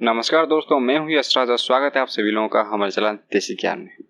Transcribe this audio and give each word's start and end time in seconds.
नमस्कार 0.00 0.44
दोस्तों, 0.46 0.78
मैं 0.80 0.96
हूँ 0.98 1.10
यशराज 1.10 1.50
और 1.50 1.56
स्वागत 1.58 1.96
है 1.96 2.00
आप 2.02 2.08
सभी 2.08 2.30
लोगों 2.30 2.48
का 2.48 2.60
हमारे 2.64 2.90
चला 2.90 3.12
देसी 3.12 3.54
ज्ञान 3.54 3.78
में। 3.78 4.04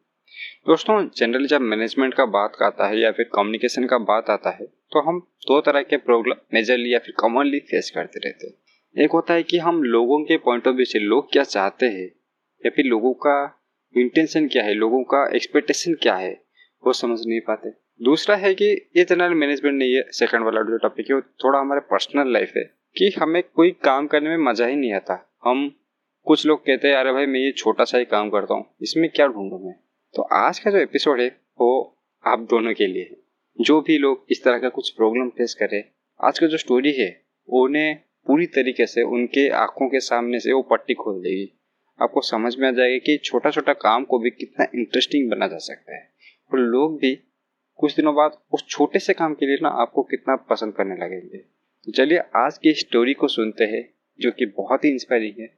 दोस्तों 0.66 0.96
जनरली 1.16 1.46
जब 1.48 1.60
मैनेजमेंट 1.62 2.14
का 2.14 2.24
बात 2.26 2.56
आता 2.62 2.88
है 2.88 2.98
या 3.00 3.10
फिर 3.12 3.28
कम्युनिकेशन 3.34 3.86
का 3.86 3.98
बात 4.00 4.28
आता 4.30 4.50
है 4.50 4.66
तो 4.66 5.00
हम 5.02 5.20
दो 5.46 5.60
तरह 5.60 5.82
के 5.82 5.96
प्रॉब्लम 5.98 6.36
मेजरली 6.54 6.92
या 6.92 6.98
फिर 6.98 7.14
कॉमनली 7.18 7.58
फेस 7.60 7.90
करते 7.94 8.20
रहते 8.20 8.46
हैं। 8.46 9.04
एक 9.04 9.12
होता 9.12 9.34
है 9.34 9.42
कि 9.42 9.58
हम 9.58 9.82
लोगों 9.84 10.18
के 10.24 10.36
पॉइंट 10.38 10.68
ऑफ़ 10.68 10.74
व्यू 10.74 10.84
से 10.84 10.98
लोग 10.98 11.32
क्या 11.32 11.42
चाहते 11.44 11.86
हैं, 11.86 12.06
या 12.62 12.70
फिर 12.70 12.84
लोगों 12.86 13.12
का 13.16 13.38
इंटेंशन 13.94 14.48
क्या 14.48 14.64
है, 14.64 14.74
लोगों 14.74 15.02
का 15.04 15.26
एक्सपेक्टेशन 15.36 15.94
क्या 16.02 16.14
है, 16.16 16.32
वो 16.84 16.92
समझ 16.94 17.18
नहीं 17.20 17.40
पाते। 17.40 17.70
दूसरा 18.00 18.36
है 18.36 18.54
कि 18.54 18.70
ये 18.96 19.04
जनरल 19.04 19.34
मैनेजमेंट 19.36 19.78
नहीं 19.78 19.94
है 19.94 20.04
सेकंड 20.12 20.44
वाला 20.44 20.62
जो 20.62 20.78
टॉपिक 20.78 21.10
है, 21.10 21.16
वो 21.16 21.22
थोड़ा 21.44 21.58
हमारे 21.58 21.80
पर्सनल 21.90 22.32
लाइफ 22.32 22.52
है, 22.56 22.70
कि 22.96 23.12
हमें 23.18 23.42
कोई 23.46 23.70
काम 23.84 24.06
करने 24.06 24.36
में 24.36 24.44
मज़ा 24.44 24.66
ही 24.66 24.76
नहीं 24.76 24.92
आता। 24.92 25.24
हम 25.44 25.70
कुछ 26.28 26.46
लोग 26.46 26.66
कहते 26.66 26.88
हैं, 26.88 26.94
अरे 26.94 27.12
भाई, 27.12 27.26
मैं 27.26 27.40
ये 27.40 27.52
छोटा 27.52 27.84
सा 27.84 27.98
ही 27.98 28.04
काम 28.04 28.30
करता 28.30 28.54
हूँ। 28.54 28.66
इसमें 28.82 29.10
क्या 29.10 29.26
ढूंढूं 29.26 29.58
मैं? 29.58 29.74
तो 30.14 30.22
आज 30.22 30.58
का 30.58 30.70
जो 30.70 30.78
एपिसोड 30.78 31.20
है, 31.20 31.28
वो 31.60 31.98
आप 32.26 32.38
दोनों 32.38 32.74
के 32.74 32.86
लिए 32.86 33.02
है। 33.02 33.16
जो 33.60 33.80
भी 33.80 33.98
लोग 33.98 34.26
इस 34.30 34.44
तरह 34.44 34.58
का 34.58 34.68
कुछ 34.68 34.90
प्रॉब्लम 34.90 35.28
फेस 35.28 35.54
करे 35.54 35.90
आज 36.24 36.38
का 36.38 36.46
जो 36.46 36.56
स्टोरी 36.56 36.92
है, 36.92 37.24
उन्हें 37.48 37.96
पूरी 38.26 38.46
तरीके 38.46 38.86
से 38.86 39.02
उनके 39.02 39.48
आँखों 39.48 39.88
के 39.88 40.00
सामने 40.00 40.40
से 40.40 40.52
वो 40.52 40.62
पट्टी 40.62 40.94
खोल 40.94 41.22
देगी। 41.22 41.60
आपको 42.02 42.20
समझ 42.20 42.56
में 42.56 42.68
आ 42.68 42.70
जाएगा 42.70 42.98
कि 42.98 43.20
छोटा 43.24 43.50
छोटा 43.50 43.72
काम 43.72 44.04
को 44.04 44.18
भी 44.18 44.30
कितना 44.30 44.66
इंटरेस्टिंग 44.74 45.30
बना 45.30 45.46
जा 45.46 45.58
सकता 45.58 45.96
है। 45.96 46.12
और 46.52 46.58
लोग 46.58 46.98
भी 46.98 47.18
कुछ 47.76 47.96
दिनों 47.96 48.14
बाद 48.14 48.38
उस 48.54 48.68
छोटे 48.68 48.98
से 48.98 49.12
काम 49.12 49.34
के 49.34 49.46
लिए 49.46 49.58
ना 49.62 49.68
आपको 49.68 50.02
कितना 50.02 50.36
पसंद 50.36 50.74
करने 50.74 50.94
लगेंगे। 50.94 51.38
तो 51.84 51.92
चलिए 51.92 52.18
आज 52.18 52.58
की 52.58 52.72
स्टोरी 52.72 53.14
को 53.14 53.28
सुनते 53.28 53.64
हैं, 53.64 53.94
जो 54.20 54.30
कि 54.30 54.46
बहुत 54.46 54.84
ही 54.84 54.90
इंस्पायरिंग 54.90 55.40
है। 55.40 55.57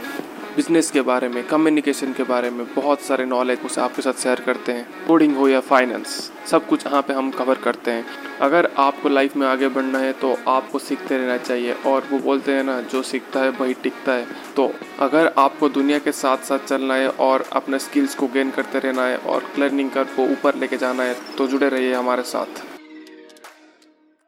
बिज़नेस 0.51 0.89
के 0.91 1.01
बारे 1.01 1.27
में 1.29 1.43
कम्युनिकेशन 1.47 2.13
के 2.13 2.23
बारे 2.23 2.49
में 2.49 2.65
बहुत 2.73 3.01
सारे 3.01 3.25
नॉलेज 3.25 3.59
उसे 3.65 3.81
आपके 3.81 4.01
साथ 4.01 4.13
शेयर 4.13 4.39
करते 4.39 4.71
हैं। 4.71 5.05
कोडिंग 5.07 5.35
हो 5.35 5.47
या 5.47 5.59
फाइनेंस 5.61 6.31
सब 6.47 6.67
कुछ 6.67 6.85
यहाँ 6.85 7.01
पे 7.01 7.13
हम 7.13 7.29
कवर 7.31 7.57
करते 7.57 7.91
हैं। 7.91 8.05
अगर 8.41 8.69
आपको 8.79 9.09
लाइफ 9.09 9.35
में 9.37 9.45
आगे 9.47 9.67
बढ़ना 9.69 9.99
है 9.99 10.11
तो 10.13 10.33
आपको 10.49 10.79
सीखते 10.79 11.17
रहना 11.17 11.37
चाहिए। 11.37 11.73
और 11.73 12.07
वो 12.11 12.19
बोलते 12.19 12.51
हैं 12.51 12.63
ना, 12.63 12.79
जो 12.81 13.01
सीखता 13.03 13.43
है, 13.43 13.49
वही 13.51 13.73
टिकता 13.83 14.11
है। 14.11 14.25
तो 14.55 14.71
अगर 14.99 15.33
आपको 15.37 15.69
दुनिया 15.69 15.99
के 15.99 16.11
साथ 16.13 16.45
साथ 16.45 16.67
चलना 16.67 16.95
है 16.95 17.07
और 17.21 17.45
अपने 17.53 17.79
स्किल्स 17.79 18.15
को 18.15 18.27
गेन 18.27 18.51
करते 18.51 18.79
रहना 18.79 19.07
है 19.07 19.17
और 19.17 19.49
लर्निंग 19.59 19.91
कर 19.91 20.03
को 20.15 20.27
ऊपर 20.27 20.55
लेके 20.55 20.77
जाना 20.77 21.03
है 21.03 21.15
तो 21.37 21.47
जुड़े 21.47 21.69
रहिए 21.69 21.93
हमारे 21.93 22.23
साथ। 22.25 22.63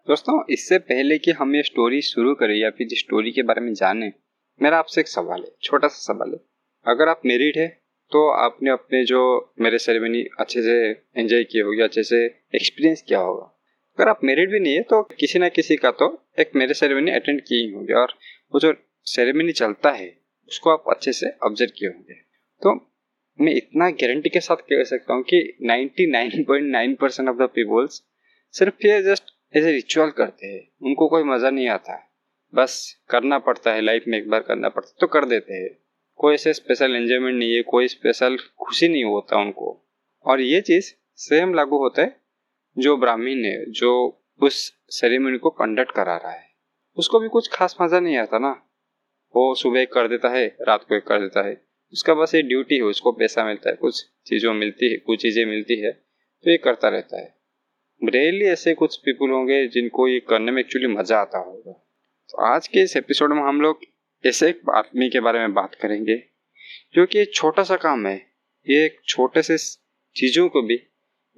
दोस्तों, 0.08 0.44
इससे 0.50 0.78
पहले 0.80 1.18
कि 1.18 1.32
हम 1.32 1.56
ये 1.56 1.64
स्टोरी 1.64 2.02
शुरू 2.04 2.34
करें 2.36 2.56
या 2.56 2.70
फिर 2.70 2.98
स्टोरी 2.98 3.32
के 3.32 3.44
बारे 3.44 3.62
में 3.62 3.74
जाने 3.76 4.12
मेरा 4.62 4.78
आपसे 4.78 5.02
एक 5.02 5.08
सवाल 5.08 5.42
है, 5.42 5.52
छोटा 5.64 5.88
सा 5.88 6.14
सवाल 6.14 6.32
है। 6.32 6.40
अगर 6.86 7.10
आप 7.10 7.22
मेरिड 7.26 7.58
है 7.58 7.68
तो 8.12 8.28
आपने 8.32 8.70
अपने 8.72 9.04
जो 9.06 9.20
मेरे 9.62 9.78
सेरेमनी 9.78 10.24
अच्छे 10.40 10.62
से 10.62 10.76
एंजॉय 11.18 11.44
किए 11.44 11.62
होगी, 11.62 11.82
अच्छे 11.82 12.04
से 12.04 12.26
एक्सपीरियंस 12.26 13.02
किया 13.02 13.20
होगा। 13.20 13.50
अगर 13.98 14.10
आप 14.10 14.20
मेरिड 14.24 14.52
भी 14.52 14.60
नहीं 14.60 14.76
है 14.76 14.82
तो 14.82 15.02
किसी 15.20 15.40
ना 15.40 15.50
किसी 15.50 15.76
का 15.76 15.92
तो 15.92 16.08
एक 16.40 16.52
मेरे 16.56 16.74
सेरेमनी 16.74 17.12
अटेंड 17.12 17.42
की 17.42 17.56
ही 17.56 17.72
होगी 17.72 17.94
और 17.94 18.14
वो 18.54 18.60
जो 18.60 18.74
सेरेमनी 19.08 19.52
चलता 19.54 19.92
है, 19.92 20.08
उसको 20.52 20.70
आप 20.70 20.84
अच्छे 20.90 21.12
से 21.14 21.30
ऑब्ज़र्व 21.46 21.72
किए 21.78 21.90
होंगे। 21.90 22.14
तो 22.62 22.74
मैं 23.40 23.54
इतना 23.54 23.90
गारंटी 23.92 24.30
के 24.30 24.40
साथ 24.40 24.58
कह 24.70 24.84
सकता 24.84 25.14
हूँ 25.14 25.24
कि 25.24 25.42
99.9 25.64 26.96
परसेंट 26.96 27.30
ऑफ़ 27.30 27.38
द 27.38 27.50
पीपल्स 27.56 28.02
सिर्फ़ 28.54 28.88
ये 28.88 29.02
जस्ट 29.02 29.34
एज 29.54 29.66
ए 29.66 29.72
रिचुअल 29.72 30.10
करते 30.12 30.48
हैं। 30.48 30.62
उनको 30.82 31.08
कोई 31.08 31.24
मज़ा 31.24 31.50
नहीं 31.50 31.68
आता। 31.70 31.96
बस 32.54 33.04
करना 33.10 33.40
पड़ता 33.40 33.74
है 33.74 33.82
लाइफ 33.82 34.04
में 34.08 34.18
एक 34.18 34.30
बार 34.30 34.40
करना 34.40 34.70
पड़ता 34.70 34.88
है 34.88 34.98
तो 35.02 35.08
कर 35.08 35.26
देते 35.26 35.54
हैं। 35.54 35.70
कोई 36.20 36.34
ऐसे 36.34 36.54
स्पेशल 36.54 36.96
एंजॉयमेंट 36.96 37.40
नहीं 37.40 37.54
है, 37.56 37.62
कोई 37.62 37.88
स्पेशल 37.88 38.38
खुशी 38.60 38.88
नहीं 38.88 39.04
होता 39.04 39.38
उनको। 39.38 39.86
और 40.26 40.42
ये 40.42 40.62
चीज़ 40.62 40.94
सेम 41.16 41.54
लागू 41.54 41.78
होता 41.78 42.02
है, 42.02 42.16
जो 42.78 42.98
ब्राह्मीण 42.98 43.46
है, 43.46 43.72
जो 43.72 44.22
उस 44.42 44.74
सेरेमनी 44.90 45.38
को 45.38 45.50
कंडक्ट 45.50 45.92
करा 45.92 46.18
रहा 46.18 46.32
है। 46.32 46.48
उसको 46.98 47.20
भी 47.20 47.28
कुछ 47.28 47.50
खास 47.54 47.76
मज़ा 47.82 48.00
नहीं 48.00 48.18
आता 48.18 48.40
ना। 48.40 48.50
वो 49.36 49.54
सुबह 49.56 49.82
एक 49.82 49.94
कर 49.94 50.08
देता 50.08 50.30
है, 50.30 50.46
रात 50.62 50.84
को 50.84 50.96
एक 50.96 51.04
कर 51.04 51.20
देता 51.20 51.46
है। 51.48 51.62
उसका 51.94 52.14
बस 52.14 52.36
ये 52.36 52.42
ड्यूटी 52.42 52.76
है, 52.76 52.82
उसको 52.82 53.12
पैसा 53.12 53.46
मिलता 53.46 53.70
है, 53.70 53.76
कुछ 53.76 54.04
चीज़ों 54.26 54.54
मिलती 54.54 54.92
है, 54.92 54.98
कुछ 54.98 55.22
चीज़ें 55.22 55.46
मिलती 55.46 55.80
है 55.80 55.92
तो 55.92 56.52
ये 56.52 56.58
करता 56.58 56.90
रहता 56.90 57.20
है। 57.22 57.34
रेयरली 58.02 58.46
ऐसे 58.46 58.74
कुछ 58.74 58.96
पीपल 58.98 59.30
होंगे 59.30 59.68
जिनको 59.68 60.08
ये 60.08 60.20
करने 60.20 60.52
में 60.52 60.60
एक्चुअली 60.60 60.88
मज़ा 60.88 61.18
आता 61.18 61.40
होगा। 61.40 61.83
आज 62.42 62.68
के 62.68 62.80
इस 62.80 62.96
एपिसोड 62.98 63.34
में 63.34 63.42
हम 63.42 63.62
लोग 63.62 63.80
ऐसे 64.24 64.48
एक 64.50 64.62
आदमी 64.76 65.10
के 65.10 65.20
बारे 65.20 65.40
में 65.40 65.54
बात 65.54 65.76
करेंगे, 65.76 66.16
जो 66.96 67.06
कि 67.06 67.20
एक 67.20 67.34
छोटा 67.34 67.64
सा 67.64 67.76
काम 67.76 68.06
है। 68.08 68.16
ये 68.68 68.86
एक 68.86 69.00
छोटे 69.08 69.42
से 69.42 69.58
चीज़ों 70.16 70.48
को 70.50 70.62
भी 70.62 70.74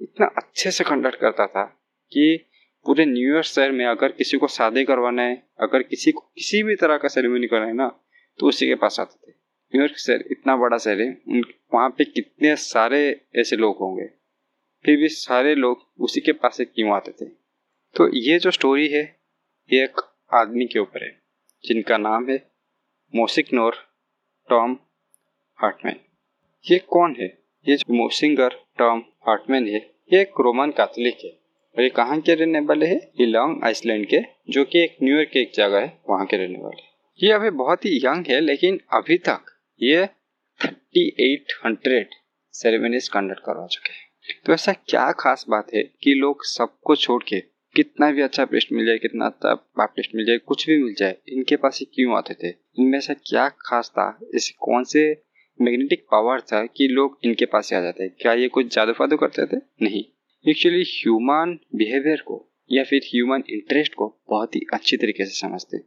इतना 0.00 0.26
अच्छे 0.26 0.70
से 0.70 0.84
कंडक्ट 0.84 1.20
करता 1.20 1.46
था 1.46 1.64
कि 2.12 2.46
पूरे 2.86 3.04
न्यूयॉर्क 3.04 3.44
शहर 3.44 3.72
में 3.72 3.84
अगर 3.86 4.12
किसी 4.12 4.38
को 4.38 4.48
शादी 4.48 4.84
करवाना 4.84 5.22
है, 5.22 5.42
अगर 5.60 5.82
किसी 5.82 6.12
को 6.12 6.20
किसी 6.20 6.62
भी 6.62 6.76
तरह 6.76 6.96
का 6.96 7.08
सेरेमनी 7.08 7.46
करना 7.46 7.66
है 7.66 7.74
ना 7.74 7.88
तो 8.38 8.48
उसी 8.48 8.66
के 8.66 8.74
पास 8.74 9.00
आते 9.00 9.26
थे। 9.26 9.34
न्यूयॉर्क 9.74 9.98
शहर 9.98 10.24
इतना 10.30 10.56
बड़ा 10.56 10.78
शहर 10.78 11.00
है, 11.00 11.10
उन 11.28 11.44
वहाँ 11.74 11.88
पे 11.90 12.04
कितने 12.04 12.56
सारे 12.56 13.20
ऐसे 13.36 13.56
लोग 13.56 13.76
होंगे। 13.76 14.06
फिर 14.84 15.00
भी 15.00 15.08
सारे 15.08 15.54
लोग 15.54 15.86
उसी 16.00 16.20
के 16.20 16.32
पास 16.32 16.60
क्यों 16.60 16.94
आते 16.94 17.12
थे? 17.12 17.28
तो 17.96 18.08
ये 18.16 18.38
जो 18.38 18.50
स्टोरी 18.50 18.88
है, 18.88 19.04
ये 19.72 19.84
एक 19.84 20.00
आदमी 20.32 20.66
के 20.66 20.78
ऊपर 20.78 21.04
है, 21.04 21.10
जिनका 21.64 21.96
नाम 21.96 22.28
है 22.30 22.36
मोसिक 23.14 23.52
नोर 23.54 23.76
टॉम 24.48 24.76
हार्टमैन। 25.58 25.96
ये 26.64 26.78
कौन 26.78 27.16
है? 27.20 27.26
ये 27.66 27.76
जो 27.76 27.94
मोसिंगर 27.94 28.56
टॉम 28.78 29.02
हार्टमैन 29.28 29.66
है, 29.66 29.80
ये 30.12 30.20
एक 30.20 30.40
रोमन 30.40 30.70
कैथोलिक 30.70 31.24
है 31.24 31.30
और 31.76 31.82
ये 31.82 31.88
कहाँ 31.90 32.20
के 32.20 32.34
रहने 32.34 32.60
वाले 32.60 32.86
हैं? 32.86 33.00
ये 33.20 33.26
लॉन्ग 33.26 33.64
आइसलैंड 33.64 34.06
के, 34.06 34.20
जो 34.50 34.64
कि 34.64 34.82
एक 34.84 34.96
न्यूयॉर्क 35.02 35.30
की 35.32 35.40
एक 35.40 35.52
जगह 35.54 35.78
है, 35.78 35.98
वहाँ 36.10 36.26
के 36.26 36.36
रहने 36.36 36.58
वाले। 36.58 36.82
ये 37.20 37.32
अभी 37.32 37.50
बहुत 37.50 37.84
ही 37.84 37.96
यंग 37.96 38.26
है, 38.26 38.40
लेकिन 38.40 38.80
अभी 38.92 39.18
तक 39.18 39.54
ये 39.80 40.06
thirty 40.60 41.06
eight 41.20 41.52
hundred 41.66 42.14
ceremonies 42.54 43.08
conduct 43.08 43.40
करवा 43.40 43.66
चुके 43.66 43.92
हैं। 43.92 44.04
तो 44.46 44.52
ऐसा 44.52 44.72
क्या 44.72 45.10
खास 45.12 45.44
बात 45.48 45.74
है 45.74 45.82
कि 45.82 46.14
लोग 46.14 46.44
सबको 46.44 46.96
छोड़ 46.96 47.22
के 47.28 47.42
कितना 47.76 48.12
भी 48.12 48.22
अच्छा 48.22 48.44
पेस्ट 48.44 48.72
मिल 48.72 48.86
जाए, 48.86 48.98
कितना 48.98 49.26
अच्छा 49.26 49.54
पेस्ट 49.86 50.10
मिल 50.14 50.26
जाए, 50.26 50.38
कुछ 50.38 50.66
भी 50.66 50.82
मिल 50.82 50.94
जाए, 50.98 51.16
इनके 51.28 51.56
पास 51.56 51.80
ही 51.80 51.86
क्यों 51.94 52.16
आते 52.16 52.34
थे? 52.34 52.54
इनमें 52.78 53.00
से 53.00 53.14
क्या 53.14 53.48
खास 53.48 53.88
था? 53.90 54.20
ऐसे 54.34 54.54
कौन 54.58 54.84
से 54.84 55.22
मैग्नेटिक 55.60 56.02
पावर 56.02 56.40
था 56.40 56.66
कि 56.66 56.88
लोग 56.88 57.18
इनके 57.24 57.44
पास 57.44 57.72
ही 57.72 57.78
आ 57.78 57.80
जाते? 57.80 58.08
क्या 58.08 58.32
ये 58.32 58.48
कुछ 58.48 58.74
जादू 58.74 58.92
फादू 58.92 59.16
करते 59.16 59.46
थे? 59.46 59.60
नहीं। 59.82 60.04
एक्चुअली 60.50 60.82
ह्यूमन 60.82 61.58
बिहेवियर 61.74 62.16
को 62.16 62.52
या 62.72 62.84
फिर 62.84 63.00
ह्यूमन 63.04 63.42
इंटरेस्ट 63.50 63.94
को 63.94 64.22
बहुत 64.28 64.56
ही 64.56 64.60
अच्छी 64.74 64.96
तरीके 64.96 65.24
से 65.24 65.48
समझते। 65.48 65.78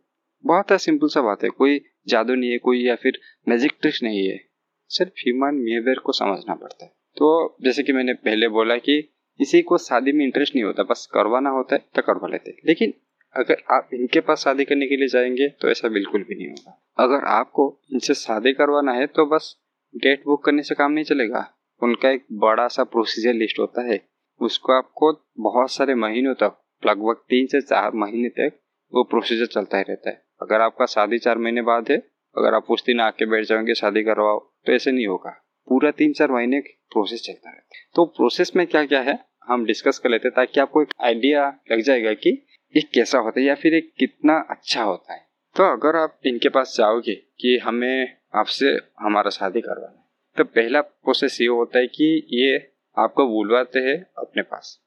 बहुत 0.46 0.82
सिंपल 0.82 1.08
सा 1.08 1.22
बात 1.22 1.44
है, 1.44 1.50
कोई 1.50 1.82
जादू 2.08 2.36
नहीं 2.36 2.52
है, 2.52 2.58
कोई 2.58 2.84
या 2.84 2.96
फिर 2.96 3.20
मैजिक 3.50 3.72
ट्रिक्स 3.82 4.04
नहीं 4.04 4.30
है। 4.30 4.46
सिर्फ़ 4.88 5.12
ह्यूमन 5.12 5.64
बिहेवियर 5.64 6.00
को 6.00 6.12
समझना 6.12 6.56
पड़ता 6.56 6.86
है। 6.86 6.92
तो 7.18 7.58
जैसे 7.64 7.84
कि 7.84 7.94
मैंने 7.94 8.14
पहले 8.14 8.48
बोला 8.48 8.78
कि 8.78 9.14
किसी 9.40 9.62
को 9.62 9.78
शादी 9.78 10.12
में 10.12 10.26
इंटरेस्ट 10.26 10.56
नहीं 10.56 10.64
होता, 10.64 10.84
बस 10.84 11.08
करवाना 11.14 11.50
होता 11.50 11.76
है 11.76 11.86
तो 11.96 12.02
करवा 12.02 12.28
लेते 12.28 12.56
लेकिन 12.66 12.94
अगर 13.36 13.58
आप 13.72 13.90
इनके 13.94 14.20
पास 14.20 14.44
शादी 14.44 14.66
करने 14.66 14.86
के 14.86 14.98
लिए 14.98 15.08
जाएँगे 15.08 15.48
तो 15.50 15.70
ऐसा 15.70 15.88
बिल्कुल 15.88 16.24
भी 16.24 16.36
नहीं 16.36 16.48
होगा। 16.48 16.88
अगर 17.00 17.26
आपको 17.26 17.80
इनसे 17.94 18.14
शादी 18.14 18.54
करवाना 18.54 18.92
है 18.92 19.06
तो 19.08 19.26
बस 19.26 19.56
डेट 19.96 20.24
बुक 20.26 20.44
करने 20.46 20.64
से 20.64 20.76
काम 20.76 20.92
नहीं 20.92 21.04
चलेगा। 21.04 21.54
उनका 21.84 22.10
एक 22.10 22.26
बड़ा 22.32 22.68
सा 22.68 22.84
प्रोसीजर 22.84 23.34
लिस्ट 23.34 23.60
होता 23.60 23.82
है। 23.82 24.00
उसको 24.42 24.74
आपको 24.74 25.12
बहुत 25.40 25.72
सारे 25.72 25.96
महीनों 25.96 26.34
तक, 26.34 26.62
लगभग 26.86 27.16
तीन 27.30 27.46
से 27.46 27.62
चार 27.62 27.92
महीने 27.96 28.30
तक 28.30 28.60
वो 28.94 29.04
प्रोसीजर 29.04 29.46
चलता 29.46 29.78
ही 29.78 29.84
रहता 29.90 30.10
है। 30.10 30.26
अगर 30.42 30.62
आपका 30.62 30.86
शादी 30.86 31.18
चार 31.18 31.38
महीने 31.38 31.62
बाद 31.62 31.92
है, 31.92 31.98
अगर 32.38 32.54
आप 32.54 32.66
उस 32.70 32.86
दिन 32.86 33.00
आके 33.00 33.26
बैठ 33.26 33.46
जाओगे, 33.46 33.74
शादी 33.74 34.04
करवाओ 34.04 34.40
तो 34.66 34.72
ऐसे 34.72 34.92
नहीं 34.92 35.08
होगा। 35.08 35.30
पूरा 35.70 35.92
तीन 35.92 36.14
चार 36.14 36.32
महीने 36.32 36.60
प्रोसेस 36.60 37.22
चलता 37.22 37.50
रहता 37.50 37.78
है। 37.78 37.84
तो 37.96 38.06
प्रोसेस 38.06 38.52
में 38.56 38.68
क्या 38.68 38.86
क्या 38.86 39.02
है? 39.02 39.29
हम 39.50 39.66
डिस्कस 39.66 40.00
कर 40.00 40.10
लेते 40.10 40.28
हैं 40.28 40.36
ताकि 40.36 40.60
आपको 40.60 40.82
एक 40.82 40.94
आइडिया 41.02 41.48
लग 41.72 41.82
जाएगा 41.82 42.14
कि 42.14 42.30
ये 42.76 42.82
कैसा 42.94 43.20
होता 43.20 43.40
है 43.40 43.46
या 43.46 43.56
फिर 43.56 43.74
एक 43.74 43.92
कितना 44.00 44.38
अच्छा 44.50 44.84
होता 44.84 45.14
है। 45.14 45.28
तो 45.56 45.64
अगर 45.64 45.96
आप 45.96 46.20
इनके 46.26 46.50
पास 46.50 46.76
जाओगे 46.78 47.14
कि 47.42 47.58
हमें 47.58 48.18
आपसे 48.36 48.78
हमारा 49.00 49.30
शादी 49.30 49.62
करवाना 49.62 49.98
है 49.98 50.08
तो 50.38 50.44
पहला 50.44 50.82
प्रोसेस 50.82 51.42
ये 51.42 51.48
होता 51.48 51.80
है 51.80 51.88
कि 51.88 52.28
ये 52.34 52.58
आपको 52.98 53.28
बुलवाते 53.28 53.80
हैं 53.80 53.98
अपने 54.18 54.42
पास। 54.42 54.78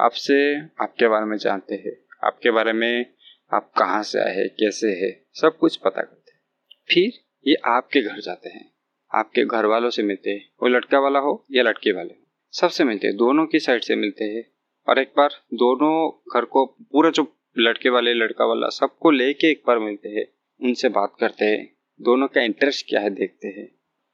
आपसे 0.00 0.36
आपके 0.80 1.08
बारे 1.08 1.24
में 1.24 1.36
जानते 1.36 1.74
हैं, 1.74 1.92
आपके 2.24 2.50
बारे 2.50 2.72
में 2.72 3.06
आप 3.52 3.70
कहाँ 3.78 4.02
से 4.02 4.18
आए 4.18 4.34
हैं, 4.36 4.48
कैसे 4.50 4.88
है, 4.94 5.10
सब 5.34 5.56
कुछ 5.58 5.76
पता 5.76 6.02
करते 6.02 6.32
हैं। 6.32 6.40
फिर 6.88 7.20
ये 7.46 7.54
आपके 7.66 8.00
घर 8.00 8.20
जाते 8.20 8.48
हैं, 8.48 8.70
आपके 9.14 9.44
घर 9.44 9.66
वालों 9.66 9.90
से 9.90 10.02
मिलते 10.02 10.30
हैं, 10.30 10.48
वो 10.62 10.68
लड़का 10.68 10.98
वाला 10.98 11.18
हो 11.18 11.46
या 11.52 11.62
लड़के 11.62 11.92
वाले। 11.92 12.14
सबसे 12.52 12.84
मिलते 12.84 13.06
हैं, 13.06 13.16
दोनों 13.16 13.46
की 13.46 13.58
साइड 13.58 13.82
से 13.82 13.96
मिलते 13.96 14.24
हैं। 14.24 14.44
और 14.88 14.98
एक 14.98 15.12
बार 15.16 15.28
दोनों 15.54 16.22
घर 16.34 16.44
को, 16.44 16.66
पूरा 16.66 17.10
जो 17.10 17.36
लड़के 17.58 17.88
वाले, 17.88 18.14
लड़का 18.14 18.44
वाला, 18.44 18.68
सबको 18.68 19.10
लेके 19.10 19.50
एक 19.50 19.62
बार 19.66 19.78
मिलते 19.78 20.08
हैं, 20.08 20.24
उनसे 20.62 20.88
बात 20.88 21.16
करते 21.20 21.44
हैं। 21.44 21.76
दोनों 22.00 22.28
का 22.28 22.42
इंटरेस्ट 22.42 22.86
क्या 22.88 23.00
है 23.00 23.10
देखते 23.10 23.48
हैं। 23.48 23.68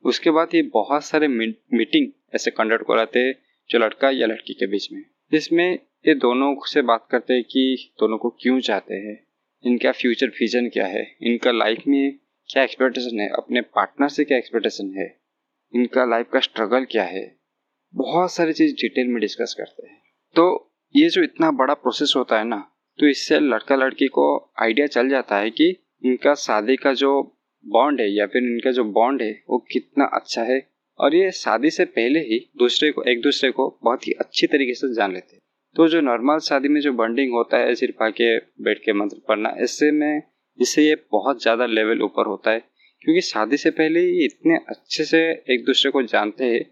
उसके 0.04 0.30
बाद 0.30 0.48
ये 0.54 0.62
बहुत 0.62 1.04
सारे 1.04 1.28
मीटिंग 1.28 2.12
ऐसे 2.34 2.50
कंडक्ट 2.50 2.82
कराते 2.82 3.18
हैं, 3.18 3.34
जो 3.70 3.78
लड़का 3.78 4.10
या 4.10 4.26
लड़की 4.26 4.54
के 4.54 4.66
बीच 4.66 4.92
में। 4.92 5.02
जिसमें 5.32 5.78
ये 6.08 6.14
दोनों 6.14 6.66
से 6.66 6.82
बात 6.82 7.08
करते 7.10 7.34
हैं 7.34 7.44
कि 7.44 7.92
दोनों 8.00 8.18
को 8.18 8.30
क्यों 8.30 8.60
चाहते 8.60 8.94
हैं, 8.94 9.26
इनका 9.64 9.92
फ्यूचर 9.92 10.26
विजन 10.26 10.68
क्या 10.68 10.86
है, 10.86 11.16
इनका 11.22 11.52
लाइफ 11.52 11.82
में 11.88 12.18
क्या 12.48 12.62
एक्सपेक्टेशन 12.62 13.20
है, 13.20 13.28
अपने 13.28 13.60
पार्टनर 13.60 14.08
से 14.08 14.24
क्या 14.24 14.38
एक्सपेक्टेशन 14.38 14.94
है, 14.98 15.20
इनका 15.74 16.04
लाइफ 16.04 16.28
का 16.32 16.40
स्ट्रगल 16.40 16.84
क्या 16.84 17.04
है। 17.04 17.35
बहुत 17.94 18.32
सारी 18.32 18.52
चीज़ 18.52 18.72
डिटेल 18.72 19.08
में 19.08 19.20
डिस्कस 19.20 19.54
करते 19.58 19.86
हैं। 19.88 20.00
तो 20.36 20.44
ये 20.94 21.08
जो 21.08 21.22
इतना 21.22 21.50
बड़ा 21.52 21.74
प्रोसेस 21.74 22.12
होता 22.16 22.38
है 22.38 22.44
ना 22.44 22.56
तो 22.98 23.06
इससे 23.06 23.38
लड़का 23.40 23.76
लड़की 23.76 24.06
को 24.08 24.26
आइडिया 24.62 24.86
चल 24.86 25.08
जाता 25.08 25.38
है 25.38 25.50
कि 25.50 25.68
इनका 26.04 26.34
शादी 26.36 26.76
का 26.76 26.92
जो 26.94 27.10
बॉन्ड 27.66 28.00
है 28.00 28.08
या 28.10 28.26
फिर 28.26 28.42
इनका 28.44 28.70
जो 28.70 28.84
बॉन्ड 28.92 29.22
है, 29.22 29.30
वो 29.50 29.58
कितना 29.72 30.04
अच्छा 30.14 30.42
है। 30.42 30.60
और 31.00 31.14
ये 31.14 31.30
शादी 31.32 31.70
से 31.70 31.84
पहले 31.86 32.20
ही 32.20 32.38
दूसरे 32.58 32.90
को, 32.92 33.02
एक 33.02 33.20
दूसरे 33.22 33.50
को 33.50 33.68
बहुत 33.84 34.06
ही 34.08 34.12
अच्छी 34.14 34.46
तरीके 34.46 34.74
से 34.74 34.92
जान 34.94 35.12
लेते 35.12 35.34
हैं। 35.34 35.40
तो 35.76 35.88
जो 35.88 36.00
नॉर्मल 36.00 36.38
शादी 36.38 36.68
में 36.68 36.80
जो 36.80 36.92
बॉन्डिंग 36.92 37.32
होता 37.32 37.58
है 37.58 37.74
सिर्फ़ 37.74 38.02
आके 38.04 38.36
बैठ 38.64 38.78
के 38.78 38.92
मंत्र 38.92 39.20
पढ़ना 39.28 39.54
इससे 39.60 39.90
में 39.90 40.22
इससे 40.58 40.82
ये 40.82 40.94
बहुत 41.12 41.42
ज़्यादा 41.42 41.66
लेवल 41.68 42.02
ऊपर 42.02 42.26
होता 42.26 42.50
है। 42.50 42.58
क्योंकि 43.04 43.20
शादी 43.22 43.56
से 43.56 43.70
पहले 43.72 44.00
ही 44.00 44.24
इतने 44.24 44.56
अच्छे 44.68 45.04
से 45.04 45.20
एक 45.54 45.64
दूसरे 45.66 45.90
को 45.90 46.02
जानते 46.04 46.44
हैं 46.44 46.64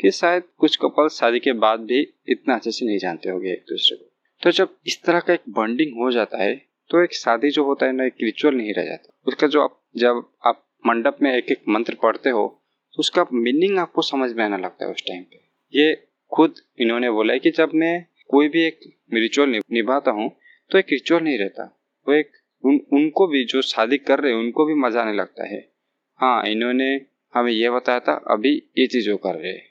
कि 0.00 0.10
शायद 0.10 0.42
कुछ 0.58 0.76
कपल 0.76 1.08
शादी 1.10 1.38
के 1.38 1.52
बाद 1.58 1.80
भी 1.82 2.00
इतना 2.28 2.54
अच्छे 2.54 2.70
से 2.70 2.86
नहीं 2.86 2.98
जानते 2.98 3.30
होंगे 3.30 3.50
एक 3.52 3.64
दूसरे 3.68 3.96
को। 3.96 4.10
तो 4.42 4.50
जब 4.50 4.76
इस 4.86 5.02
तरह 5.02 5.20
का 5.20 5.32
एक 5.34 5.42
बॉन्डिंग 5.50 5.96
हो 5.96 6.10
जाता 6.12 6.42
है 6.42 6.54
तो 6.90 7.02
एक 7.04 7.14
शादी 7.14 7.50
जो 7.50 7.64
होता 7.64 7.86
है 7.86 7.92
ना, 7.92 8.04
एक 8.04 8.14
रिचुअल 8.22 8.54
नहीं 8.54 8.74
रह 8.74 8.84
जाता। 8.84 9.12
उसका 9.26 9.46
जो 9.46 9.62
आप, 9.62 9.80
जब 9.96 10.22
आप 10.46 10.64
मंडप 10.84 11.16
में 11.22 11.32
एक 11.32 11.50
एक 11.50 11.62
मंत्र 11.68 11.96
पढ़ते 12.02 12.30
हो 12.30 12.46
तो 12.94 13.00
उसका 13.00 13.26
मीनिंग 13.32 13.78
आपको 13.78 14.02
समझ 14.02 14.30
में 14.32 14.44
आने 14.44 14.56
लगता 14.56 14.84
है 14.84 14.90
उस 14.90 15.02
टाइम 15.08 15.22
पे। 15.22 15.40
ये 15.74 15.94
खुद 16.32 16.54
इन्होंने 16.80 17.10
बोला 17.10 17.32
है 17.32 17.38
कि 17.38 17.50
जब 17.50 17.70
मैं 17.74 18.04
कोई 18.30 18.48
भी 18.48 18.62
एक 18.62 18.80
रिचुअल 19.14 19.60
निभाता 19.72 20.10
हूँ 20.10 20.30
तो 20.70 20.78
एक 20.78 20.86
रिचुअल 20.90 21.22
नहीं 21.22 21.38
रहता। 21.38 21.64
वो 22.06 22.14
एक 22.14 22.30
उन, 22.64 22.80
उनको 22.92 23.26
भी 23.26 23.44
जो 23.44 23.62
शादी 23.62 23.98
कर 23.98 24.20
रहे 24.20 24.32
हैं, 24.32 24.38
उनको 24.38 24.64
भी 24.66 24.74
मज़ा 24.76 25.00
आने 25.00 25.12
लगता 25.12 25.46
है। 25.46 25.60
हाँ 26.20 26.44
इन्होंने 26.46 26.90
हमें 27.34 27.52
यह 27.52 27.70
बताया 27.70 28.00
था, 28.00 28.12
अभी 28.30 28.54
ये 28.78 28.86
चीज़ 28.86 29.10
वो 29.10 29.16
कर 29.16 29.34
रहे 29.34 29.52
हैं। 29.52 29.66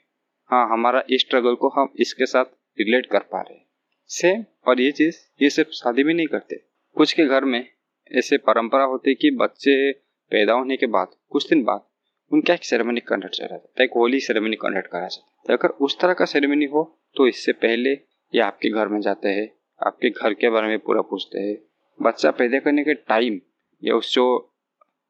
हाँ 0.50 0.68
हमारा 0.68 1.02
इस 1.10 1.20
स्ट्रगल 1.20 1.54
को 1.54 1.68
हम 1.68 1.92
इसके 2.00 2.26
साथ 2.26 2.44
रिलेट 2.78 3.06
कर 3.06 3.18
पा 3.22 3.40
रहे 3.40 3.54
हैं। 3.54 3.64
सेम 4.10 4.44
और 4.66 4.80
ये 4.80 4.90
चीज़, 4.90 5.16
ये 5.42 5.50
सिर्फ़ 5.50 5.70
शादी 5.70 6.04
में 6.04 6.12
नहीं 6.14 6.26
करते। 6.26 6.56
कुछ 6.96 7.12
के 7.12 7.24
घर 7.24 7.44
में 7.44 7.64
ऐसे 8.10 8.36
परंपरा 8.38 8.84
होती 8.84 9.10
है 9.10 9.14
कि 9.14 9.30
बच्चे 9.30 9.90
पैदा 10.32 10.52
होने 10.52 10.76
के 10.76 10.86
बाद, 10.86 11.08
कुछ 11.30 11.48
दिन 11.48 11.62
बाद, 11.64 11.84
उनका 12.30 12.54
एक 12.54 12.64
सेरेमनी 12.64 13.00
कंडक्ट 13.00 13.38
करा 13.38 13.46
जाता 13.48 13.80
है, 13.80 13.84
एक 13.84 13.92
होली 13.96 14.20
सेरेमनी 14.20 14.56
कंडक्ट 14.56 14.86
करा 14.86 15.08
जाता 15.08 15.26
है। 15.42 15.46
तो 15.46 15.52
अगर 15.54 15.74
उस 15.84 15.98
तरह 16.00 16.14
का 16.14 16.24
सेरेमनी 16.24 16.66
हो 16.66 16.84
तो 17.16 17.26
इससे 17.26 17.52
पहले 17.54 17.90
ये 17.90 18.40
आपके 18.40 18.70
घर 18.70 18.88
में 18.88 19.00
जाते 19.00 19.28
हैं, 19.28 19.48
आपके 19.80 20.10
घर 20.10 20.34
के 20.34 20.50
बारे 20.50 20.68
में 20.68 20.78
पूरा 20.78 21.02
पूछते 21.02 21.40
हैं। 21.40 21.56
बच्चा 22.00 22.30
पैदा 22.30 22.58
करने 22.58 22.84
के 22.84 22.94
टाइम 22.94 23.40
या 23.82 23.94
उस 23.94 24.14
जो 24.14 24.24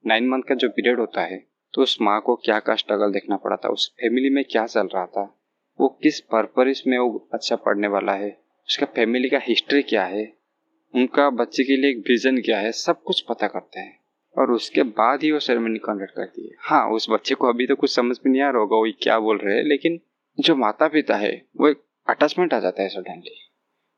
नाइन 0.05 0.29
मंथ 0.29 0.43
का 0.43 0.55
जो 0.55 0.69
पीरियड 0.69 0.99
होता 1.01 1.25
है 1.25 1.39
तो 1.75 1.83
उस 1.83 1.99
माँ 2.03 2.21
को 2.21 2.37
क्या 2.37 2.59
क्या 2.59 2.75
स्ट्रगल 2.75 3.13
देखना 3.13 3.37
पड़ा 3.37 3.57
था? 3.57 3.69
उस 3.69 3.93
फैमिली 3.93 4.31
में 4.31 4.45
क्या 4.45 4.67
चल 4.67 4.87
रहा 4.87 5.07
था? 5.07 5.41
वो 5.81 5.89
किस 6.03 6.21
परपरिश 6.21 6.87
में 6.87 6.99
वो 6.99 7.29
अच्छा 7.35 7.57
पढ़ने 7.57 7.89
वाला 7.89 8.13
है? 8.13 8.39
उसका 8.69 8.87
फैमिली 8.87 9.29
का 9.29 9.39
हिस्ट्री 9.39 9.83
क्या 9.83 10.05
है? 10.05 10.33
उनका 10.95 11.31
बच्चे 11.31 11.65
के 11.65 11.77
लिए 11.77 11.91
एक 11.91 11.99
विजन 11.99 12.39
क्या 12.39 12.59
है? 12.59 12.73
सब 12.73 13.03
कुछ 13.03 13.21
पता 13.21 13.47
करते 13.47 13.81
हैं। 13.81 13.99
और 14.39 14.51
उसके 14.51 14.83
बाद 14.83 15.23
ही 15.23 15.33
वो 15.33 15.39
सेरेमनी 15.39 15.79
कंडक्ट 15.79 16.11
करती 16.11 16.43
है। 16.43 16.55
हाँ 16.61 16.91
उस 16.91 17.07
बच्चे 17.11 17.35
को 17.35 17.49
अभी 17.49 17.67
तो 17.67 17.77
कुछ 17.77 17.95
समझ 17.95 18.17
में 18.27 18.33
नहीं 18.33 18.43
आ 18.43 18.51
रहा 18.51 18.59
होगा 18.59 18.77
वो 18.77 18.93
क्या 19.03 19.19
बोल 19.19 19.39
रहे 19.39 19.57
हैं, 19.57 19.65
लेकिन 19.65 20.01
जो 20.41 20.57
माता 20.57 20.89
पिता 20.89 21.17
है, 21.17 21.43
वो 21.61 21.69
एक 21.69 21.83
अटैचमेंट 22.09 22.55
आ 22.55 22.61
जाता 22.61 22.83
है 22.83 22.89
सडनली 22.89 23.51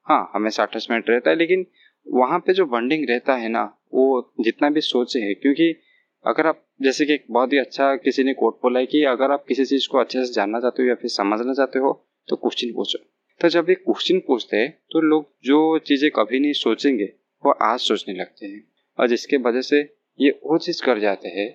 हाँ 0.05 0.31
हमेशा 0.34 0.62
अटैचमेंट 0.62 1.11
रहता 1.11 1.31
है, 1.31 1.37
लेकिन 1.37 1.67
वहाँ 2.08 2.38
पे 2.38 2.52
जो 2.52 2.67
बॉन्डिंग 2.67 3.08
रहता 3.08 3.34
है 3.34 3.49
ना, 3.49 3.78
वो 3.94 4.32
जितना 4.40 4.70
भी 4.70 4.81
सोचे 4.81 5.19
है, 5.19 5.34
क्योंकि 5.34 5.81
अगर 6.25 6.46
आप, 6.46 6.64
जैसे 6.82 7.05
कि 7.06 7.19
बहुत 7.31 7.52
ही 7.52 7.58
अच्छा 7.58 7.94
किसी 7.96 8.22
ने 8.25 8.32
कोट 8.34 8.56
बोला 8.56 8.81
है 8.81 8.87
कि 8.87 9.02
अगर 9.05 9.31
आप 9.31 9.44
किसी 9.49 9.64
चीज़ 9.64 9.87
को 9.88 9.99
अच्छे 9.99 10.25
से 10.26 10.32
जानना 10.32 10.61
चाहते 10.61 10.82
हो 10.82 10.88
या 10.88 10.94
फिर 10.94 11.11
समझना 11.11 11.52
चाहते 11.52 11.78
हो 11.78 11.93
तो 12.28 12.37
क्वेश्चन 12.37 12.72
पूछो। 12.72 12.99
तो 13.40 13.49
जब 13.49 13.67
ये 13.69 13.75
क्वेश्चन 13.75 14.19
पूछते 14.19 14.56
हैं 14.56 14.70
तो 14.93 15.00
लोग 15.00 15.31
जो 15.44 15.78
चीज़ें 15.78 16.11
कभी 16.11 16.40
नहीं 16.40 16.52
सोचेंगे, 16.52 17.05
वो 17.44 17.52
आज 17.52 17.78
सोचने 17.81 18.14
लगते 18.14 18.46
हैं। 18.46 18.62
और 18.99 19.08
जिसके 19.08 19.37
वजह 19.38 19.61
से 19.61 19.81
ये 20.19 20.31
वो 20.44 20.58
चीज़ 20.58 20.82
कर 20.82 20.99
जाते 20.99 21.28
हैं, 21.28 21.49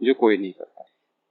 जो 0.00 0.14
कोई 0.14 0.36
नहीं 0.38 0.52
करता। 0.52 0.84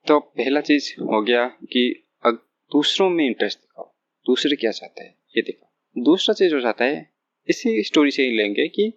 तो 0.07 0.19
पहला 0.19 0.61
चीज़ 0.61 0.93
हो 1.01 1.21
गया 1.21 1.47
कि 1.47 2.03
दूसरों 2.25 3.09
में 3.09 3.25
इंटरेस्ट 3.25 3.59
दिखाओ। 3.59 3.91
दूसरे 4.25 4.55
क्या 4.55 4.71
चाहते 4.71 5.03
हैं, 5.03 5.15
ये 5.37 5.41
दिखाओ। 5.41 6.03
दूसरा 6.03 6.33
चीज़ 6.33 6.53
हो 6.55 6.59
जाता 6.61 6.85
है, 6.85 7.09
इसी 7.49 7.81
स्टोरी 7.83 8.11
से 8.11 8.23
ही 8.23 8.37
लेंगे 8.37 8.67
कि 8.67 8.91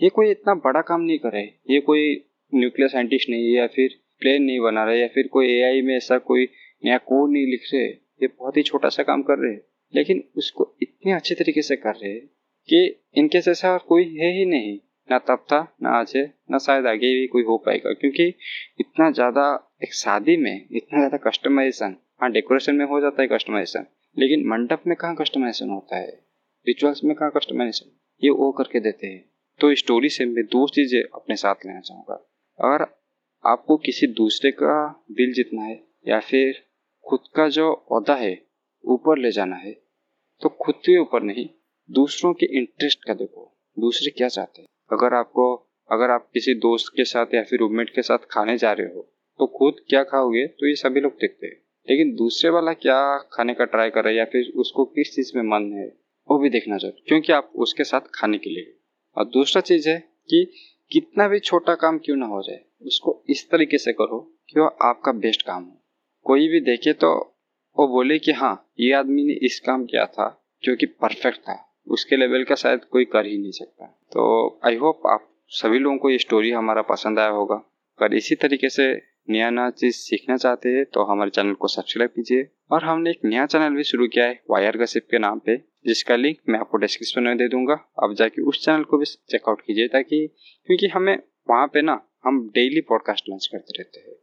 ये 0.00 0.08
कोई 0.08 0.30
इतना 0.30 0.54
बड़ा 0.54 0.80
काम 0.80 1.00
नहीं 1.00 1.18
करे 1.18 1.42
ये 1.70 1.80
कोई 1.80 2.14
न्यूक्लियर 2.52 2.88
साइंटिस्ट 2.88 3.30
नहीं 3.30 3.44
है 3.44 3.52
या 3.52 3.66
फिर 3.66 3.98
प्लेन 4.22 4.42
नहीं 4.42 4.60
बना 4.60 4.84
रहे 4.84 5.00
या 5.00 5.06
फिर 5.08 5.26
कोई 5.28 5.48
एआई 5.50 5.82
में 5.82 5.96
ऐसा 5.96 6.18
कोई 6.20 6.48
नया 6.82 6.96
कोड 6.98 7.30
नहीं 7.32 7.46
लिख 7.46 7.62
रहे, 7.72 7.86
ये 7.86 8.26
बहुत 8.28 8.56
ही 8.56 8.62
छोटा 8.62 8.88
सा 8.88 9.02
काम 9.02 9.22
कर 9.22 9.38
रहे 9.38 9.52
हैं। 9.52 9.60
लेकिन 9.94 10.22
उसको 10.36 10.74
इतने 10.82 11.12
अच्छे 11.12 11.34
तरीके 11.34 11.62
से 11.62 11.76
कर 11.76 11.94
रहे 11.94 12.12
हैं 12.12 12.26
कि 12.68 13.02
इनके 13.16 13.40
जैसा 13.40 13.72
और 13.72 13.84
कोई 13.88 14.04
है 14.16 14.32
ही 14.32 14.44
नहीं, 14.44 14.78
ना 15.08 15.18
तब 15.18 15.44
था, 15.52 15.60
ना 15.82 15.90
आज 15.90 16.12
है, 16.16 16.22
ना 16.50 16.58
शायद 16.58 16.86
आगे 16.86 17.14
भी 17.14 17.26
कोई 17.26 17.42
हो 17.42 17.56
पाएगा, 17.58 17.92
क्योंकि 17.92 18.26
इतना 18.80 19.10
ज़्यादा 19.10 19.46
एक 19.84 19.94
शादी 19.94 20.36
में, 20.36 20.66
इतना 20.72 20.98
ज़्यादा 20.98 21.16
कस्टमाइजेशन 21.28 21.96
हाँ 22.20 22.30
डेकोरेशन 22.32 22.74
में 22.74 22.84
हो 22.86 23.00
जाता 23.00 23.22
है 23.22 23.28
कस्टमाइजेशन 23.28 23.86
लेकिन 24.16 24.46
मंडप 24.48 24.82
में 24.86 24.96
कहाँ 24.96 25.14
कस्टमाइजेशन 25.14 25.70
होता 25.70 25.96
है? 25.96 26.10
रिचुअल्स 26.66 27.04
में 27.04 27.14
कहाँ 27.16 27.30
कस्टमाइजेशन 27.36 27.90
ये 28.22 28.30
वो 28.30 28.50
करके 28.52 28.80
देते 28.80 29.06
हैं। 29.06 29.24
तो 29.60 29.74
स्टोरी 29.74 30.08
से 30.08 30.24
मैं 30.24 30.44
दो 30.46 30.66
चीज़ें 30.68 31.00
अपने 31.00 31.36
साथ 31.36 31.66
लेना 31.66 31.80
चाहूँगा। 31.80 32.14
अगर 32.60 32.82
आपको 33.44 33.76
किसी 33.76 34.06
दूसरे 34.06 34.50
का 34.52 35.04
दिल 35.10 35.32
जीतना 35.32 35.62
है 35.62 35.76
या 36.08 36.18
फिर 36.20 36.54
खुद 37.04 37.20
का 37.36 37.48
जो 37.48 37.72
अहदा 37.72 38.14
है, 38.14 38.32
ऊपर 38.84 39.18
ले 39.18 39.30
जाना 39.30 39.56
है 39.56 39.72
तो 40.42 40.48
खुद 40.60 40.74
के 40.76 40.98
ऊपर 40.98 41.22
नहीं, 41.22 41.48
दूसरों 41.90 42.32
के 42.34 42.46
इंटरेस्ट 42.58 43.04
का 43.04 43.14
देखो, 43.14 43.44
दूसरे 43.76 44.10
क्या 44.10 44.28
चाहते 44.28 44.60
हैं। 44.62 44.68
अगर 44.92 45.14
आपको, 45.14 45.54
अगर 45.90 46.10
आप 46.10 46.28
किसी 46.34 46.54
दोस्त 46.54 46.92
के 46.96 47.04
साथ 47.04 47.34
या 47.34 47.42
फिर 47.42 47.58
रूममेट 47.58 47.90
के 47.90 48.02
साथ 48.02 48.26
खाने 48.30 48.56
जा 48.56 48.72
रहे 48.72 48.86
हो 48.86 49.02
तो 49.40 49.46
खुद 49.48 49.76
क्या 49.88 50.02
खाओगे 50.04 50.46
तो 50.46 50.68
ये 50.68 50.74
सभी 50.74 51.00
लोग 51.00 51.12
देखते 51.12 51.46
हैं। 51.46 51.60
लेकिन 51.88 52.14
दूसरे 52.14 52.50
वाला 52.50 52.72
क्या 52.74 52.96
खाने 53.32 53.54
का 53.54 53.64
ट्राई 53.64 53.90
कर 53.90 54.04
रहा 54.04 54.10
है 54.10 54.16
या 54.18 54.24
फिर 54.24 54.52
उसको 54.56 54.84
किस 54.86 55.14
चीज़ 55.14 55.32
में 55.36 55.42
मन 55.44 55.72
है, 55.72 55.86
वो 56.28 56.38
भी 56.38 56.50
देखना 56.50 56.78
चाहिए, 56.78 57.02
क्योंकि 57.06 57.32
आप 57.32 57.52
उसके 57.56 57.84
साथ 57.84 58.00
खाने 58.14 58.38
के 58.38 58.50
लिए। 58.50 58.76
और 59.16 59.24
दूसरा 59.28 59.62
चीज़ 59.62 59.88
है 59.88 59.98
कि 60.30 60.46
कितना 60.90 61.26
भी 61.28 61.38
छोटा 61.40 61.74
काम 61.74 61.98
क्यों 61.98 62.16
ना 62.16 62.26
हो 62.26 62.42
जाए, 62.42 62.60
उसको 62.82 63.22
इस 63.30 63.48
तरीके 63.50 63.78
से 63.78 63.92
करो 63.92 64.18
कि 64.48 64.60
वो 64.60 64.66
आपका 64.82 65.12
बेस्ट 65.14 65.42
काम 65.42 65.62
हो। 65.62 65.76
कोई 66.26 66.48
भी 66.48 66.60
देखे 66.60 66.92
तो 66.94 67.10
वो 67.76 67.86
बोले 67.88 68.18
कि 68.18 68.32
हाँ 68.32 68.54
ये 68.80 68.92
आदमी 68.94 69.24
ने 69.24 69.32
इस 69.46 69.60
काम 69.60 69.84
किया 69.84 70.04
था 70.08 70.28
जो 70.62 70.74
कि 70.76 70.86
परफेक्ट 70.86 71.38
था, 71.38 71.56
उसके 71.86 72.16
लेवल 72.16 72.44
का 72.44 72.54
शायद 72.54 72.84
कोई 72.84 73.04
कर 73.04 73.26
ही 73.26 73.36
नहीं 73.38 73.52
सकता। 73.52 73.86
तो 74.12 74.60
आई 74.66 74.76
होप 74.76 75.06
आप 75.06 75.28
सभी 75.52 75.78
लोगों 75.78 75.96
को 75.98 76.10
ये 76.10 76.18
स्टोरी 76.18 76.50
हमारा 76.50 76.82
पसंद 76.84 77.18
आया 77.18 77.30
होगा। 77.30 77.54
अगर 77.98 78.14
इसी 78.14 78.34
तरीके 78.36 78.68
से 78.68 78.92
नया 79.30 79.48
नया 79.50 79.70
चीज़ 79.72 79.96
सीखना 79.96 80.36
चाहते 80.36 80.68
हैं 80.68 80.84
तो 80.84 81.02
हमारे 81.04 81.30
चैनल 81.30 81.54
को 81.54 81.68
सब्सक्राइब 81.68 82.10
कीजिए। 82.10 82.48
और 82.70 82.84
हमने 82.84 83.10
एक 83.10 83.24
नया 83.24 83.46
चैनल 83.46 83.76
भी 83.76 83.84
शुरू 83.84 84.06
किया 84.08 84.24
है 84.24 84.40
वायर 84.50 84.76
गसिप 84.76 85.06
के 85.10 85.18
नाम 85.18 85.38
पे। 85.38 85.56
जिसका 85.86 86.16
लिंक 86.16 86.36
मैं 86.48 86.58
आपको 86.58 86.78
डिस्क्रिप्शन 86.78 87.22
में 87.22 87.36
दे 87.36 87.48
दूँगा। 87.48 87.72
आप 87.72 88.14
जाके 88.18 88.42
उस 88.42 88.64
चैनल 88.64 88.84
को 88.84 88.98
भी 88.98 89.04
चेकआउट 89.06 89.60
कीजिए 89.60 89.88
ताकि, 89.88 90.26
क्योंकि 90.66 90.86
हमें 90.86 91.18
वहाँ 91.50 91.66
पे 91.66 91.82
ना, 91.82 92.08
हम 92.24 92.48
डेली 92.48 92.80
पॉडकास्ट 92.80 93.24
लॉन्च 93.28 93.46
करते 93.46 93.82
रहते 93.82 94.00
हैं। 94.00 94.16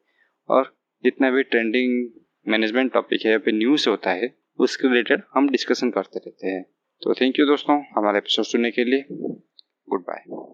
और 0.50 0.78
जितना 1.04 1.32
भी 1.32 1.44
ट्रेंडिंग 1.44 2.10
मैनेजमेंट 2.48 2.94
टॉपिक 2.94 3.22
है, 3.26 3.32
या 3.32 3.38
फिर 3.38 3.54
न्यूज़ 3.54 3.90
होता 3.90 4.12
है, 4.12 4.36
उसके 4.60 4.88
रिलेटेड 4.88 5.22
हम 5.34 5.50
डिस्कशन 5.50 5.92
करते 5.92 6.20
रहते 6.20 6.48
हैं। 6.48 6.64
तो 7.02 7.14
थैंक 7.14 7.40
यू 7.40 7.46
दोस्तों, 7.46 7.84
हमारे 7.98 8.18
एपिसोड 8.18 8.46
सुनने 8.46 8.72
के 8.72 8.84
लिए। 8.84 9.06
Good 9.90 10.02
bye 10.02 10.54